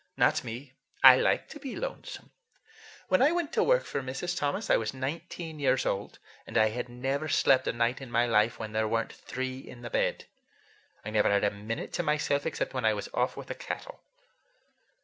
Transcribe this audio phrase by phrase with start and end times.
[0.17, 0.73] "Not me.
[1.03, 2.31] I like to be lonesome.
[3.07, 4.35] When I went to work for Mrs.
[4.35, 8.25] Thomas I was nineteen years old, and I had never slept a night in my
[8.25, 10.25] life when there were n't three in the bed.
[11.05, 14.01] I never had a minute to myself except when I was off with the cattle."